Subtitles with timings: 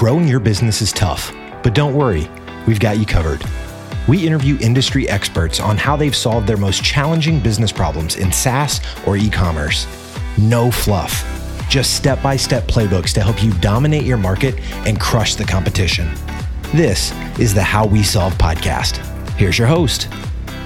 [0.00, 1.30] Growing your business is tough,
[1.62, 2.26] but don't worry,
[2.66, 3.44] we've got you covered.
[4.08, 8.80] We interview industry experts on how they've solved their most challenging business problems in SaaS
[9.06, 9.86] or e commerce.
[10.38, 11.22] No fluff,
[11.68, 16.08] just step by step playbooks to help you dominate your market and crush the competition.
[16.72, 19.06] This is the How We Solve podcast.
[19.32, 20.04] Here's your host.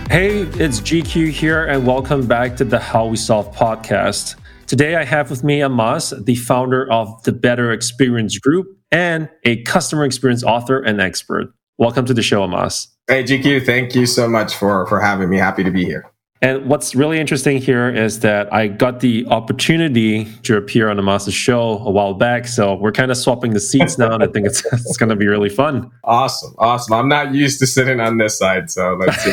[0.08, 4.36] Hey, it's GQ here, and welcome back to the How We Solve podcast.
[4.74, 9.62] Today, I have with me Amas, the founder of the Better Experience Group and a
[9.62, 11.54] customer experience author and expert.
[11.78, 12.88] Welcome to the show, Amas.
[13.06, 15.36] Hey, GQ, thank you so much for, for having me.
[15.38, 16.10] Happy to be here.
[16.42, 21.34] And what's really interesting here is that I got the opportunity to appear on Amas's
[21.34, 22.48] show a while back.
[22.48, 25.16] So we're kind of swapping the seats now, and I think it's, it's going to
[25.16, 25.88] be really fun.
[26.02, 26.52] Awesome.
[26.58, 26.94] Awesome.
[26.94, 28.72] I'm not used to sitting on this side.
[28.72, 29.30] So let's see.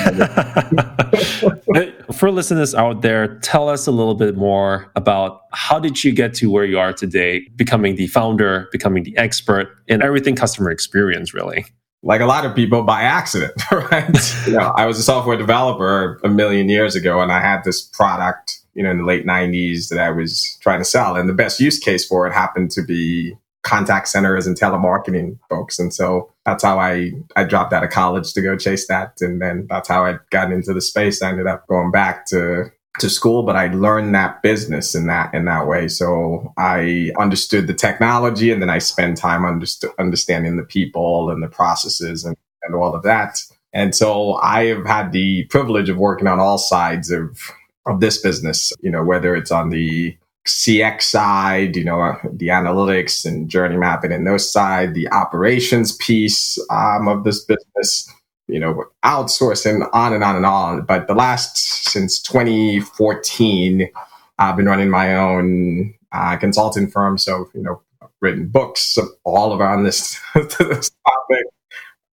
[2.14, 6.34] For listeners out there, tell us a little bit more about how did you get
[6.36, 11.34] to where you are today, becoming the founder, becoming the expert in everything customer experience,
[11.34, 11.66] really?
[12.04, 14.34] like a lot of people by accident, right?
[14.48, 17.82] you know, I was a software developer a million years ago and I had this
[17.82, 21.16] product, you know, in the late 90s that I was trying to sell.
[21.16, 25.78] And the best use case for it happened to be contact centers and telemarketing folks.
[25.80, 29.22] And so that's how I, I dropped out of college to go chase that.
[29.22, 31.22] And then that's how I got into the space.
[31.22, 35.34] I ended up going back to to school, but I learned that business in that
[35.34, 35.88] in that way.
[35.88, 41.42] So I understood the technology, and then I spent time underst- understanding the people and
[41.42, 43.42] the processes and, and all of that.
[43.74, 47.40] And so I have had the privilege of working on all sides of
[47.86, 48.74] of this business.
[48.82, 54.12] You know, whether it's on the CX side, you know, the analytics and journey mapping
[54.12, 58.12] and those side, the operations piece um, of this business
[58.52, 60.82] you know, outsourcing on and on and on.
[60.82, 63.90] But the last, since 2014,
[64.38, 67.18] I've been running my own uh, consulting firm.
[67.18, 67.82] So, you know,
[68.20, 71.46] written books all around this, this topic.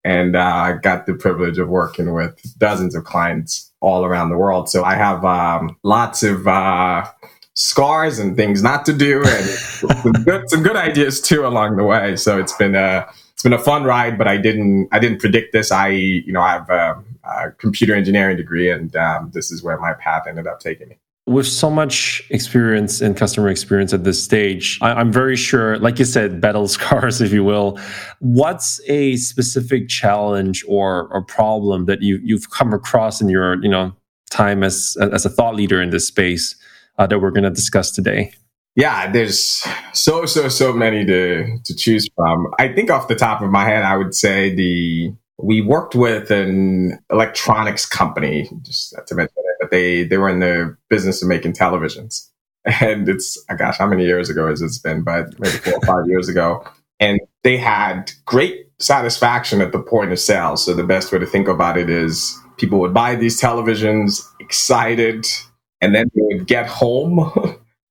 [0.03, 4.37] And I uh, got the privilege of working with dozens of clients all around the
[4.37, 4.69] world.
[4.69, 7.05] So I have um, lots of uh,
[7.57, 11.83] scars and things not to do and some, good, some good ideas too along the
[11.83, 12.15] way.
[12.15, 15.53] So it's been a, it's been a fun ride, but I didn't I didn't predict
[15.53, 15.71] this.
[15.71, 19.77] I you know I have a, a computer engineering degree, and um, this is where
[19.77, 20.97] my path ended up taking me.
[21.27, 25.99] With so much experience in customer experience at this stage, I, I'm very sure, like
[25.99, 27.79] you said, battle scars, if you will.
[28.19, 33.69] What's a specific challenge or, or problem that you you've come across in your you
[33.69, 33.93] know
[34.31, 36.55] time as as a thought leader in this space
[36.97, 38.31] uh, that we're going to discuss today?
[38.77, 42.53] yeah, there's so so so many to to choose from.
[42.59, 46.29] I think off the top of my head, I would say the we worked with
[46.29, 51.27] an electronics company, just to mention it, but they they were in the business of
[51.27, 52.29] making televisions,
[52.65, 55.03] and it's oh gosh, how many years ago has it been?
[55.03, 56.63] But maybe four or five years ago,
[56.99, 60.55] and they had great satisfaction at the point of sale.
[60.55, 65.25] So the best way to think about it is people would buy these televisions excited,
[65.81, 67.31] and then they would get home.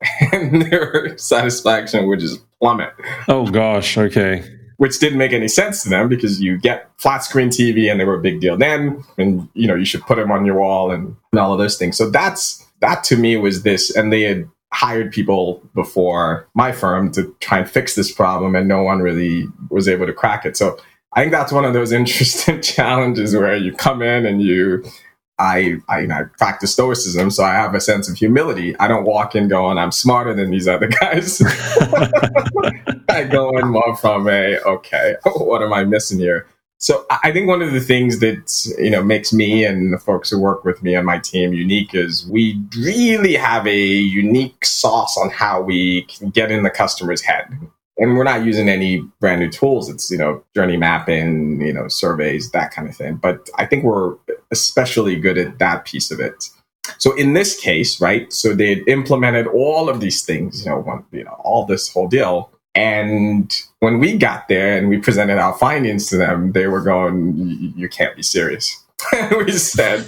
[0.32, 2.92] and their satisfaction would just plummet.
[3.28, 4.44] Oh gosh, okay.
[4.76, 8.04] Which didn't make any sense to them because you get flat screen TV and they
[8.04, 10.90] were a big deal then, and you know you should put them on your wall
[10.90, 11.96] and, and all of those things.
[11.96, 17.10] So that's that to me was this, and they had hired people before my firm
[17.12, 20.58] to try and fix this problem, and no one really was able to crack it.
[20.58, 20.76] So
[21.14, 24.84] I think that's one of those interesting challenges where you come in and you
[25.38, 28.76] I, I, you know, I practice stoicism, so I have a sense of humility.
[28.78, 31.42] I don't walk in going, I'm smarter than these other guys.
[33.08, 36.46] I go in more from a, okay, what am I missing here?
[36.78, 40.28] So I think one of the things that you know makes me and the folks
[40.28, 45.16] who work with me on my team unique is we really have a unique sauce
[45.16, 47.46] on how we can get in the customer's head
[47.98, 49.88] and we're not using any brand new tools.
[49.88, 53.16] It's, you know, journey mapping, you know, surveys, that kind of thing.
[53.16, 54.16] But I think we're
[54.50, 56.50] especially good at that piece of it.
[56.98, 61.04] So in this case, right, so they implemented all of these things, you know, one,
[61.10, 62.50] you know, all this whole deal.
[62.74, 67.72] And when we got there and we presented our findings to them, they were going,
[67.74, 68.84] you can't be serious.
[69.30, 70.06] we said,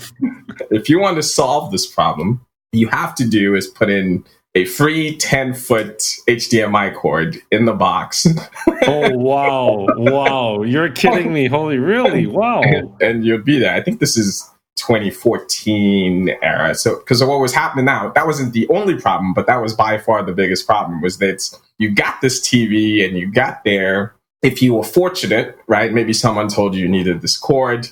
[0.71, 4.25] if you want to solve this problem, you have to do is put in
[4.59, 8.27] a free 10 foot HDMI cord in the box.
[8.87, 9.87] oh, wow.
[9.97, 10.63] Wow.
[10.63, 11.47] You're kidding me.
[11.47, 12.27] Holy, really?
[12.27, 12.63] Wow.
[12.63, 13.73] And, and you'd be there.
[13.73, 16.75] I think this is 2014 era.
[16.75, 19.75] So, because of what was happening now, that wasn't the only problem, but that was
[19.75, 24.17] by far the biggest problem was that you got this TV and you got there.
[24.43, 25.93] If you were fortunate, right?
[25.93, 27.89] Maybe someone told you you needed this cord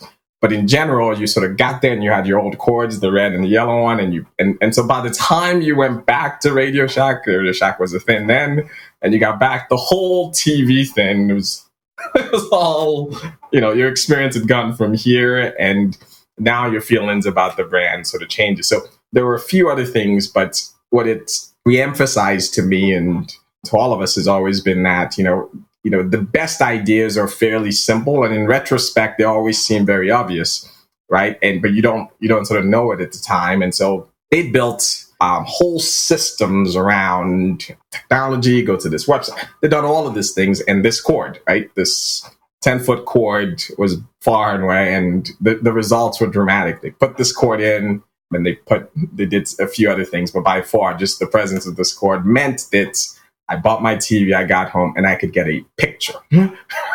[0.46, 3.10] but in general, you sort of got there and you had your old cords, the
[3.10, 6.06] red and the yellow one, and you and, and so by the time you went
[6.06, 8.70] back to Radio Shack, Radio Shack was a thing then,
[9.02, 11.68] and you got back, the whole TV thing was
[12.14, 13.12] it was all,
[13.52, 15.98] you know, your experience had gone from here and
[16.38, 18.68] now your feelings about the brand sort of changes.
[18.68, 21.32] So there were a few other things, but what it
[21.64, 23.28] re-emphasized to me and
[23.64, 25.50] to all of us has always been that, you know,
[25.86, 30.10] you know, the best ideas are fairly simple and in retrospect they always seem very
[30.10, 30.68] obvious,
[31.08, 31.38] right?
[31.44, 33.62] And but you don't you don't sort of know it at the time.
[33.62, 39.46] And so they built um, whole systems around technology, go to this website.
[39.62, 41.72] They've done all of these things and this cord, right?
[41.76, 42.28] This
[42.62, 46.82] 10 foot cord was far and away and the, the results were dramatic.
[46.82, 48.02] They put this cord in
[48.32, 51.64] and they put, they did a few other things, but by far just the presence
[51.64, 53.06] of this cord meant that
[53.48, 56.14] I bought my TV, I got home, and I could get a picture.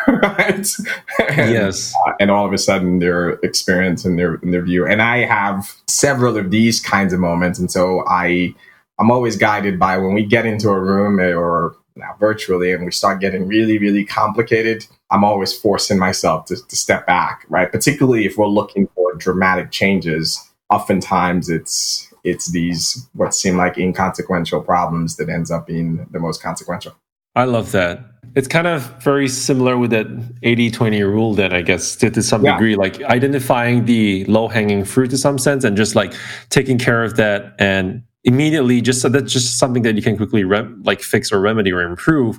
[0.06, 0.66] right?
[1.28, 1.94] And, yes.
[2.06, 4.86] Uh, and all of a sudden, their experience and their, and their view.
[4.86, 7.58] And I have several of these kinds of moments.
[7.58, 8.54] And so I,
[8.98, 12.90] I'm always guided by when we get into a room or now virtually and we
[12.90, 17.70] start getting really, really complicated, I'm always forcing myself to, to step back, right?
[17.70, 20.38] Particularly if we're looking for dramatic changes.
[20.70, 26.42] Oftentimes it's it's these what seem like inconsequential problems that ends up being the most
[26.42, 26.94] consequential.
[27.34, 28.00] I love that.
[28.34, 30.06] It's kind of very similar with that
[30.42, 32.52] 80 20 rule, then, I guess, to, to some yeah.
[32.52, 36.14] degree, like identifying the low hanging fruit to some sense and just like
[36.48, 40.44] taking care of that and immediately just so that's just something that you can quickly
[40.44, 42.38] re- like fix or remedy or improve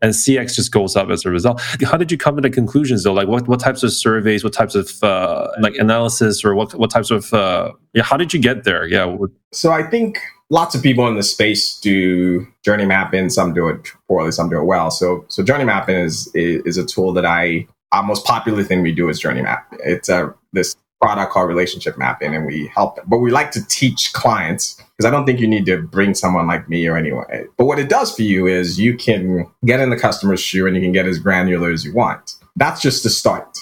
[0.00, 1.60] and CX just goes up as a result.
[1.82, 3.12] How did you come to the conclusions though?
[3.12, 6.90] Like what, what types of surveys, what types of uh, like analysis or what, what
[6.90, 8.86] types of, uh, yeah, how did you get there?
[8.86, 9.16] Yeah.
[9.52, 13.30] So I think lots of people in the space do journey mapping.
[13.30, 14.90] Some do it poorly, some do it well.
[14.90, 18.82] So, so journey mapping is, is, is a tool that I, our most popular thing
[18.82, 19.66] we do is journey map.
[19.84, 23.04] It's a, this product called relationship mapping and we help them.
[23.08, 26.46] But we like to teach clients because I don't think you need to bring someone
[26.46, 27.26] like me or anyone.
[27.56, 30.74] But what it does for you is you can get in the customer's shoe and
[30.74, 32.34] you can get as granular as you want.
[32.56, 33.58] That's just the start.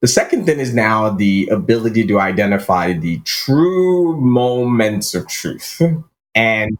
[0.00, 5.80] The second thing is now the ability to identify the true moments of truth
[6.34, 6.76] and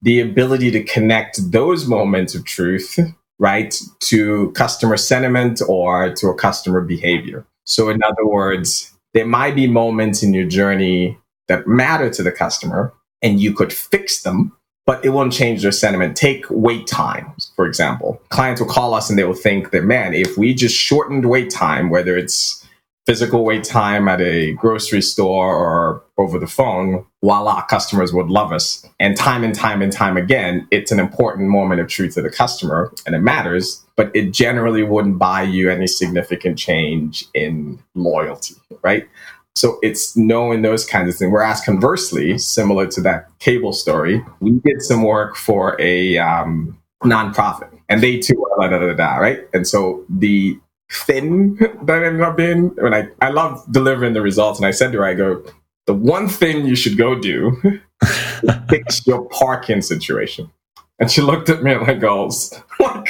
[0.00, 2.98] the ability to connect those moments of truth,
[3.38, 7.44] right, to customer sentiment or to a customer behavior.
[7.64, 11.18] So, in other words, there might be moments in your journey
[11.48, 14.56] that matter to the customer and you could fix them,
[14.86, 16.16] but it won't change their sentiment.
[16.16, 18.20] Take wait times, for example.
[18.30, 21.50] Clients will call us and they will think that, man, if we just shortened wait
[21.50, 22.61] time, whether it's
[23.06, 28.52] physical wait time at a grocery store or over the phone, voila, customers would love
[28.52, 28.86] us.
[29.00, 32.30] And time and time and time again, it's an important moment of truth to the
[32.30, 38.54] customer and it matters, but it generally wouldn't buy you any significant change in loyalty,
[38.82, 39.08] right?
[39.54, 41.30] So it's knowing those kinds of things.
[41.30, 47.68] Whereas conversely, similar to that cable story, we did some work for a um, nonprofit
[47.88, 49.40] and they too are da, da, da, da, right?
[49.52, 50.58] And so the
[50.92, 54.92] thing that ended up being when I, I love delivering the results and I said
[54.92, 55.42] to her, I go,
[55.86, 57.60] the one thing you should go do
[58.02, 60.50] is fix your parking situation.
[60.98, 63.08] And she looked at me and I goes, like,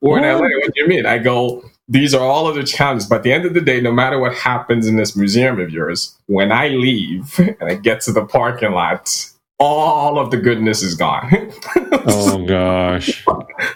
[0.00, 1.06] we're in LA, what do you mean?
[1.06, 3.08] I go, these are all of the challenges.
[3.08, 5.70] But at the end of the day, no matter what happens in this museum of
[5.70, 10.82] yours, when I leave and I get to the parking lot, all of the goodness
[10.82, 11.52] is gone.
[12.06, 13.24] oh gosh.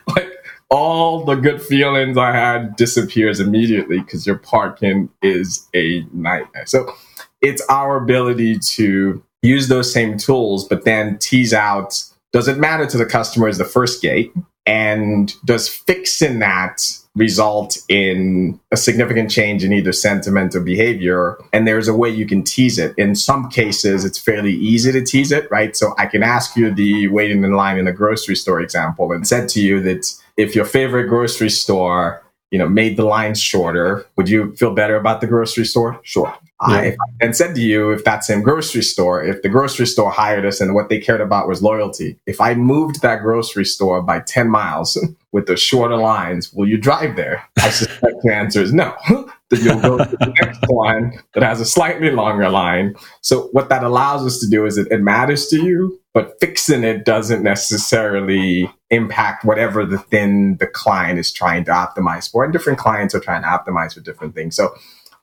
[0.08, 0.30] like
[0.70, 6.66] all the good feelings I had disappears immediately because your parking is a nightmare.
[6.66, 6.92] So
[7.40, 12.02] it's our ability to use those same tools, but then tease out
[12.34, 14.32] does it matter to the customer as the first gate?
[14.66, 16.82] And does fixing that
[17.14, 21.38] result in a significant change in either sentiment or behavior?
[21.52, 22.92] And there's a way you can tease it.
[22.98, 25.76] In some cases, it's fairly easy to tease it, right?
[25.76, 29.28] So I can ask you the waiting in line in a grocery store example and
[29.28, 34.06] said to you that if your favorite grocery store, you know, made the lines shorter,
[34.16, 36.00] would you feel better about the grocery store?
[36.02, 36.32] Sure.
[36.68, 36.76] Yeah.
[36.76, 40.46] I, and said to you, if that same grocery store, if the grocery store hired
[40.46, 44.20] us and what they cared about was loyalty, if I moved that grocery store by
[44.20, 44.96] 10 miles
[45.32, 47.44] with the shorter lines, will you drive there?
[47.58, 48.94] I suspect the answer is no.
[49.50, 52.94] that you'll go to the next one that has a slightly longer line.
[53.20, 56.84] So what that allows us to do is it, it matters to you, but fixing
[56.84, 62.44] it doesn't necessarily impact whatever the thing the client is trying to optimize for.
[62.44, 64.56] And different clients are trying to optimize for different things.
[64.56, 64.74] So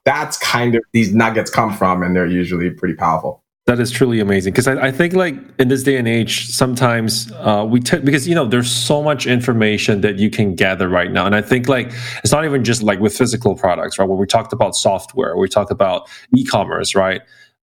[0.03, 3.43] that's kind of these nuggets come from, and they're usually pretty powerful.
[3.67, 7.31] That is truly amazing because I, I, think like in this day and age, sometimes
[7.33, 11.11] uh, we t- because you know there's so much information that you can gather right
[11.11, 11.91] now, and I think like
[12.23, 14.09] it's not even just like with physical products, right?
[14.09, 17.21] When we talked about software, we talked about e-commerce, right?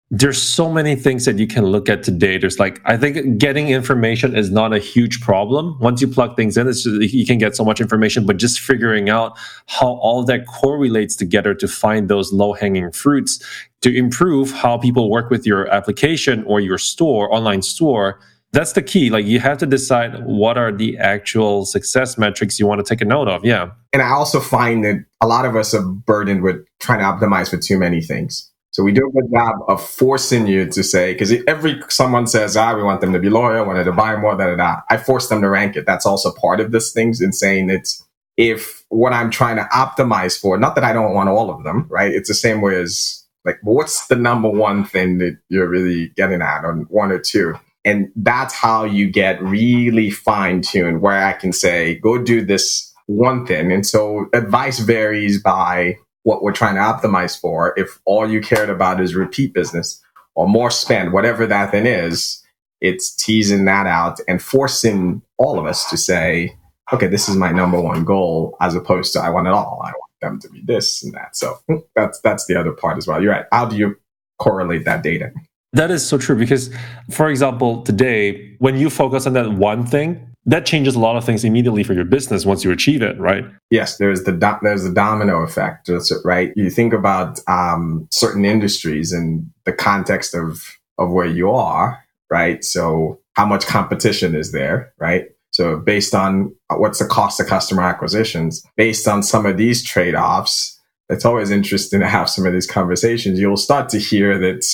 [0.10, 2.38] There's so many things that you can look at today.
[2.38, 5.78] There's like, I think getting information is not a huge problem.
[5.80, 9.10] Once you plug things in, just, you can get so much information, but just figuring
[9.10, 13.44] out how all that correlates together to find those low hanging fruits
[13.82, 18.22] to improve how people work with your application or your store, online store.
[18.54, 19.10] That's the key.
[19.10, 23.02] Like you have to decide what are the actual success metrics you want to take
[23.02, 23.44] a note of.
[23.44, 23.72] Yeah.
[23.92, 27.50] And I also find that a lot of us are burdened with trying to optimize
[27.50, 31.14] for too many things so we do a good job of forcing you to say,
[31.14, 34.38] because every someone says, ah, we want them to be loyal, wanted to buy more,
[34.38, 34.82] da da da.
[34.88, 35.88] I force them to rank it.
[35.88, 38.06] That's also part of this things in saying it's
[38.38, 41.88] if what I'm trying to optimize for, not that I don't want all of them,
[41.90, 42.12] right?
[42.12, 46.44] It's the same way as like, what's the number one thing that you're really getting
[46.44, 47.56] at on one or two?
[47.84, 52.94] And that's how you get really fine tuned where I can say, go do this
[53.08, 53.72] one thing.
[53.72, 58.70] And so advice varies by what we're trying to optimize for, if all you cared
[58.70, 60.04] about is repeat business
[60.36, 62.44] or more spend, whatever that then is,
[62.82, 66.54] it's teasing that out and forcing all of us to say,
[66.92, 69.82] okay, this is my number one goal, as opposed to I want it all.
[69.82, 71.38] I want them to be this and that.
[71.38, 73.24] So hmm, that's that's the other part as well.
[73.24, 73.46] You're right.
[73.54, 73.96] How do you
[74.38, 75.32] correlate that data?
[75.72, 76.70] That is so true because,
[77.10, 81.24] for example, today, when you focus on that one thing, that changes a lot of
[81.24, 83.46] things immediately for your business once you achieve it, right?
[83.70, 85.90] Yes, there's the do- there's the domino effect,
[86.24, 86.52] right?
[86.56, 90.64] You think about um, certain industries and the context of
[90.98, 92.64] of where you are, right?
[92.64, 95.26] So how much competition is there, right?
[95.52, 100.16] So based on what's the cost of customer acquisitions, based on some of these trade
[100.16, 103.40] offs, it's always interesting to have some of these conversations.
[103.40, 104.66] You'll start to hear that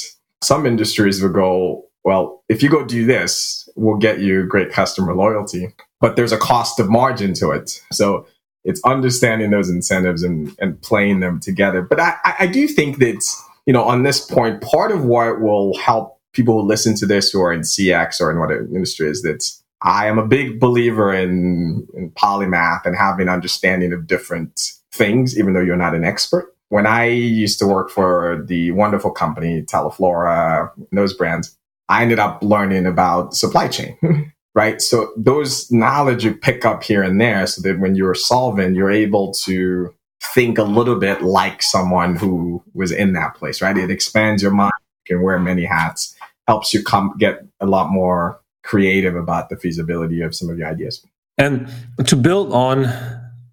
[0.42, 5.16] some industries will go, well, if you go do this, we'll get you great customer
[5.16, 5.74] loyalty.
[6.02, 7.82] But there's a cost of margin to it.
[7.92, 8.28] So
[8.66, 11.82] it's understanding those incentives and, and playing them together.
[11.82, 13.24] But I, I do think that,
[13.66, 17.30] you know, on this point, part of what will help people who listen to this
[17.30, 19.50] who are in CX or in whatever industry is that
[19.82, 25.54] I am a big believer in, in polymath and having understanding of different things, even
[25.54, 26.54] though you're not an expert.
[26.70, 31.56] When I used to work for the wonderful company, Teleflora, those brands,
[31.90, 33.98] I ended up learning about supply chain.
[34.56, 34.82] right.
[34.82, 38.92] So those knowledge you pick up here and there so that when you're solving, you're
[38.92, 43.78] able to think a little bit like someone who was in that place, right?
[43.78, 44.74] It expands your mind.
[45.08, 46.16] You can wear many hats,
[46.48, 50.68] helps you come get a lot more creative about the feasibility of some of your
[50.68, 51.06] ideas.
[51.38, 51.70] And
[52.06, 52.86] to build on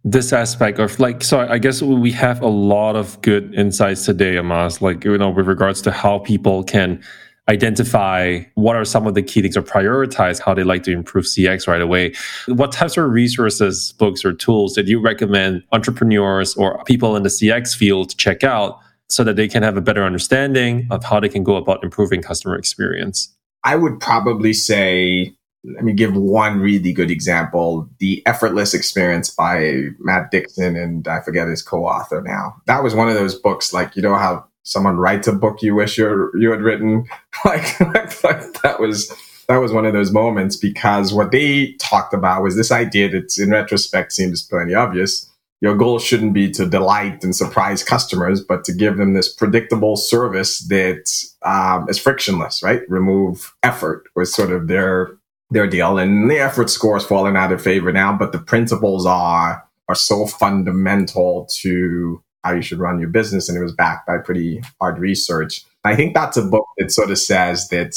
[0.05, 4.39] this aspect of like so i guess we have a lot of good insights today
[4.39, 7.03] amas like you know with regards to how people can
[7.51, 11.25] identify what are some of the key things or prioritize how they like to improve
[11.25, 12.15] CX right away.
[12.47, 17.29] What types of resources, books, or tools did you recommend entrepreneurs or people in the
[17.29, 18.79] CX field check out
[19.09, 22.23] so that they can have a better understanding of how they can go about improving
[22.23, 23.35] customer experience?
[23.65, 29.89] I would probably say, let me give one really good example The Effortless Experience by
[29.99, 32.55] Matt Dixon, and I forget his co author now.
[32.67, 35.75] That was one of those books, like, you know, how someone writes a book you
[35.75, 37.05] wish you you had written.
[37.43, 39.09] Like, like, like that was
[39.49, 43.39] that was one of those moments because what they talked about was this idea that
[43.39, 45.31] in retrospect seems plenty obvious.
[45.63, 49.97] Your goal shouldn't be to delight and surprise customers, but to give them this predictable
[49.97, 51.11] service that
[51.43, 52.83] um, is frictionless, right?
[52.89, 55.17] Remove effort was sort of their
[55.51, 58.13] their deal, and the effort score is falling out of favor now.
[58.13, 63.49] But the principles are are so fundamental to how you should run your business.
[63.49, 65.65] And it was backed by pretty hard research.
[65.85, 67.95] I think that's a book that sort of says that,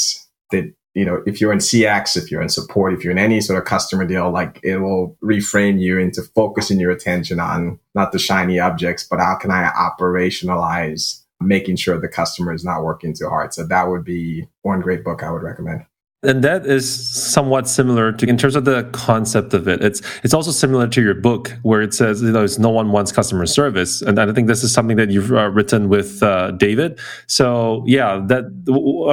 [0.52, 3.42] that, you know, if you're in CX, if you're in support, if you're in any
[3.42, 8.12] sort of customer deal, like it will reframe you into focusing your attention on not
[8.12, 13.14] the shiny objects, but how can I operationalize making sure the customer is not working
[13.14, 13.54] too hard.
[13.54, 15.86] So that would be one great book I would recommend
[16.24, 20.34] and that is somewhat similar to in terms of the concept of it it's it's
[20.34, 23.46] also similar to your book where it says you know it's no one wants customer
[23.46, 24.02] service.
[24.02, 27.00] And i think this is something that you've uh, written with uh, david.
[27.28, 28.46] So yeah that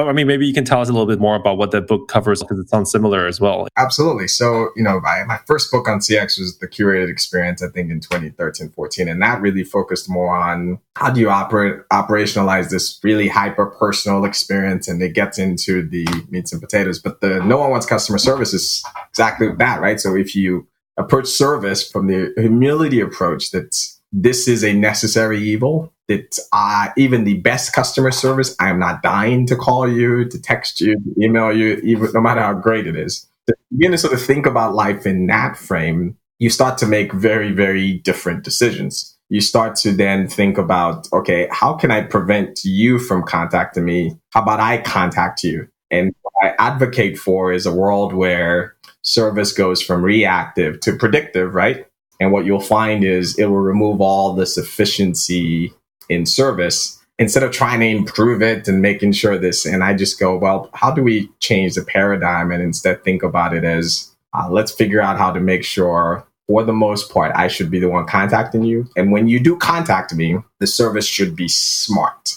[0.07, 2.07] i mean maybe you can tell us a little bit more about what that book
[2.07, 3.67] covers because it sounds similar as well.
[3.77, 4.27] Absolutely.
[4.27, 7.91] So you know my, my first book on cx was the curated experience i think
[7.91, 12.99] in 2013 14 and that really focused more on how do you operate operationalize this
[13.03, 14.87] really hyper personal experience.
[14.87, 18.53] And it gets into the meats and potatoes but the no one wants customer service
[18.53, 19.99] is exactly that, right?
[19.99, 20.67] So if you
[20.97, 23.75] approach service from the humility approach that
[24.11, 29.01] this is a necessary evil, that uh, even the best customer service, I am not
[29.01, 32.87] dying to call you, to text you, to email you, even no matter how great
[32.87, 33.27] it is.
[33.47, 37.13] To begin to sort of think about life in that frame, you start to make
[37.13, 39.17] very, very different decisions.
[39.31, 44.17] you start to then think about, okay, how can I prevent you from contacting me?
[44.31, 45.69] How about I contact you?
[45.91, 51.53] And what I advocate for is a world where service goes from reactive to predictive,
[51.53, 51.85] right?
[52.19, 55.73] And what you'll find is it will remove all this efficiency
[56.07, 59.65] in service instead of trying to improve it and making sure this.
[59.65, 63.53] And I just go, well, how do we change the paradigm and instead think about
[63.53, 67.47] it as uh, let's figure out how to make sure for the most part, I
[67.47, 68.87] should be the one contacting you.
[68.97, 72.35] And when you do contact me, the service should be smart.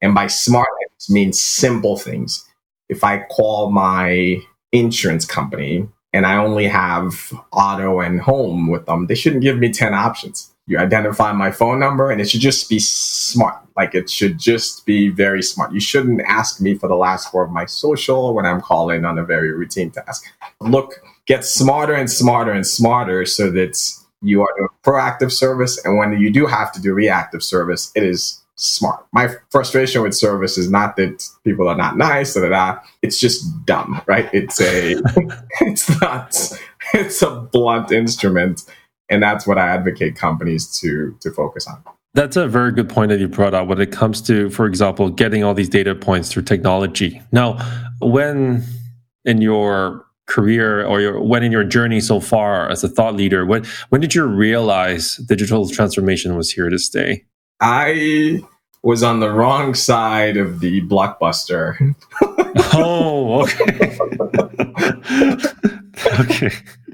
[0.00, 2.44] And by smart, it means simple things.
[2.92, 4.36] If I call my
[4.70, 9.72] insurance company and I only have auto and home with them, they shouldn't give me
[9.72, 10.52] 10 options.
[10.66, 13.56] You identify my phone number and it should just be smart.
[13.76, 15.72] Like it should just be very smart.
[15.72, 19.18] You shouldn't ask me for the last four of my social when I'm calling on
[19.18, 20.22] a very routine task.
[20.60, 23.80] Look, get smarter and smarter and smarter so that
[24.20, 25.82] you are doing proactive service.
[25.84, 29.06] And when you do have to do reactive service, it is smart.
[29.12, 32.80] My frustration with service is not that people are not nice, da, da, da.
[33.02, 34.30] it's just dumb, right?
[34.32, 34.92] It's a,
[35.60, 36.58] it's not,
[36.94, 38.62] it's a blunt instrument.
[39.08, 41.82] And that's what I advocate companies to, to focus on.
[42.14, 45.10] That's a very good point that you brought up when it comes to, for example,
[45.10, 47.20] getting all these data points through technology.
[47.32, 47.58] Now,
[48.00, 48.62] when
[49.24, 53.46] in your career or your, when in your journey so far as a thought leader,
[53.46, 57.24] when when did you realize digital transformation was here to stay?
[57.60, 58.42] I
[58.82, 61.94] was on the wrong side of the blockbuster.
[62.74, 63.98] oh, okay.
[66.20, 66.50] okay.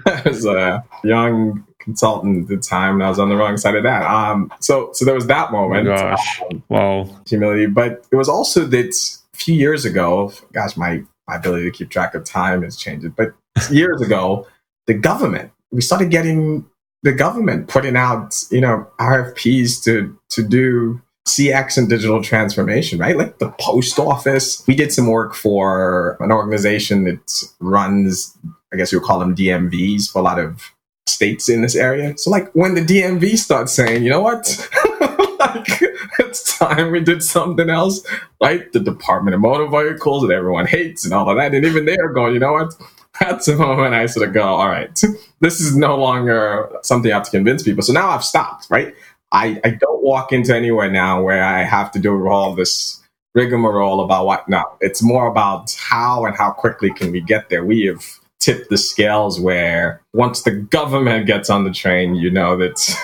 [0.07, 3.75] I was a young consultant at the time, and I was on the wrong side
[3.75, 4.03] of that.
[4.03, 5.89] Um, so, so there was that moment.
[5.89, 7.67] Oh gosh, um, wow, humility.
[7.67, 8.95] But it was also that
[9.35, 10.33] a few years ago.
[10.53, 13.15] Gosh, my my ability to keep track of time has changed.
[13.17, 13.33] But
[13.71, 14.47] years ago,
[14.87, 16.67] the government we started getting
[17.03, 23.17] the government putting out you know RFPs to to do CX and digital transformation, right?
[23.17, 24.65] Like the post office.
[24.67, 28.37] We did some work for an organization that runs,
[28.73, 30.73] I guess you would call them DMVs for a lot of
[31.07, 32.17] states in this area.
[32.17, 34.69] So like when the DMV starts saying, you know what?
[35.41, 35.83] like
[36.19, 38.07] it's time we did something else,
[38.41, 41.55] like the Department of Motor Vehicles that everyone hates and all of that.
[41.55, 42.75] And even they're going, you know what?
[43.21, 44.95] That's the moment I sort of go, all right,
[45.41, 47.83] this is no longer something I have to convince people.
[47.83, 48.95] So now I've stopped, right?
[49.33, 53.03] I, I don't walk into anywhere now where I have to do all this
[53.35, 54.49] rigmarole about what.
[54.49, 57.65] No, it's more about how and how quickly can we get there.
[57.65, 58.05] We have
[58.41, 62.97] tipped the scales where once the government gets on the train, you know that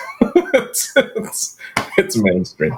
[0.55, 1.59] it's, it's,
[1.99, 2.77] it's mainstream.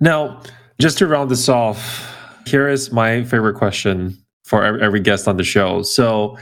[0.00, 0.40] Now,
[0.80, 2.14] just to round this off,
[2.46, 5.82] here is my favorite question for every guest on the show.
[5.82, 6.38] So,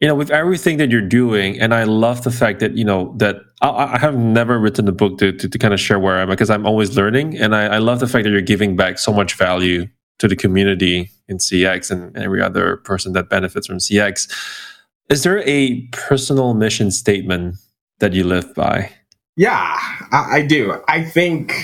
[0.00, 3.14] you know, with everything that you're doing, and I love the fact that, you know,
[3.18, 6.18] that I, I have never written a book to, to, to, kind of share where
[6.18, 7.38] I'm because I'm always learning.
[7.38, 9.86] And I, I, love the fact that you're giving back so much value
[10.18, 14.30] to the community in CX and every other person that benefits from CX.
[15.08, 17.56] Is there a personal mission statement
[18.00, 18.90] that you live by?
[19.36, 19.78] Yeah,
[20.12, 20.80] I, I do.
[20.88, 21.54] I think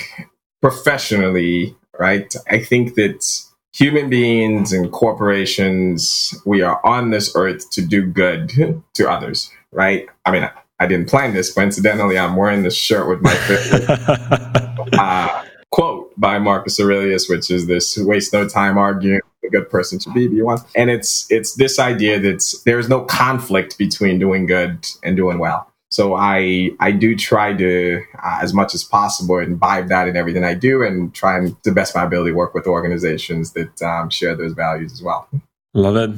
[0.60, 2.32] professionally, right?
[2.48, 3.24] I think that
[3.72, 8.52] human beings and corporations, we are on this earth to do good
[8.94, 10.06] to others, right?
[10.24, 11.52] I mean, I didn't plan this.
[11.52, 17.66] Coincidentally, I'm wearing this shirt with my favorite uh, quote by Marcus Aurelius, which is
[17.66, 20.59] this waste no time arguing a good person should be, be one.
[20.74, 25.70] And it's it's this idea that there's no conflict between doing good and doing well.
[25.90, 30.44] So I I do try to uh, as much as possible imbibe that in everything
[30.44, 34.37] I do, and try and to best my ability work with organizations that um, share
[34.37, 35.29] those values as well.
[35.74, 36.11] Love it.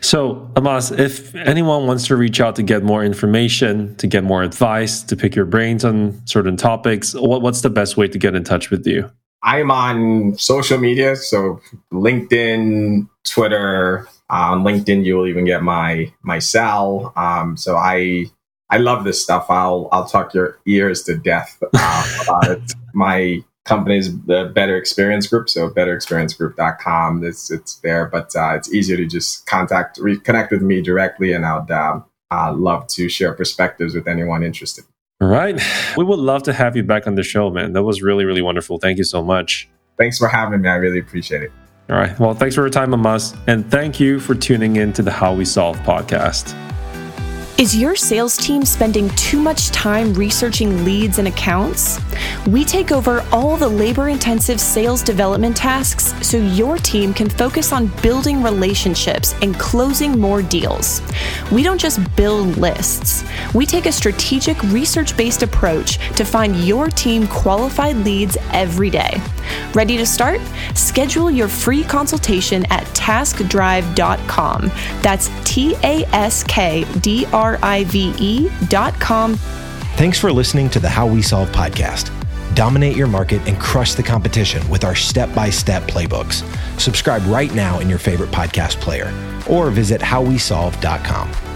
[0.00, 4.44] So, Amas, if anyone wants to reach out to get more information, to get more
[4.44, 8.36] advice, to pick your brains on certain topics, what, what's the best way to get
[8.36, 9.10] in touch with you?
[9.42, 11.60] I'm on social media, so
[11.92, 14.08] LinkedIn, Twitter.
[14.28, 17.12] Uh, on LinkedIn, you will even get my my cell.
[17.16, 18.26] Um, so I
[18.70, 19.46] I love this stuff.
[19.48, 22.72] I'll I'll talk your ears to death uh, about it.
[22.94, 27.24] My company's the Better Experience Group, so betterexperiencegroup.com.
[27.24, 31.44] It's it's there, but uh, it's easier to just contact, reconnect with me directly, and
[31.44, 32.00] I'd uh,
[32.30, 34.84] uh, love to share perspectives with anyone interested.
[35.20, 35.60] All right,
[35.96, 37.72] we would love to have you back on the show, man.
[37.72, 38.78] That was really really wonderful.
[38.78, 39.68] Thank you so much.
[39.98, 40.68] Thanks for having me.
[40.68, 41.52] I really appreciate it.
[41.88, 42.18] All right.
[42.18, 45.32] Well, thanks for your time, Amas, and thank you for tuning in to the How
[45.32, 46.54] We Solve podcast.
[47.58, 51.98] Is your sales team spending too much time researching leads and accounts?
[52.46, 57.72] We take over all the labor intensive sales development tasks so your team can focus
[57.72, 61.00] on building relationships and closing more deals.
[61.50, 66.88] We don't just build lists, we take a strategic research based approach to find your
[66.90, 69.18] team qualified leads every day.
[69.74, 70.40] Ready to start?
[70.74, 74.70] Schedule your free consultation at taskdrive.com.
[75.02, 79.36] That's T A S K D R R-I-V-E dot com.
[79.96, 82.12] Thanks for listening to the How We Solve podcast.
[82.54, 86.42] Dominate your market and crush the competition with our step-by-step playbooks.
[86.80, 89.12] Subscribe right now in your favorite podcast player
[89.48, 91.55] or visit howwesolve.com.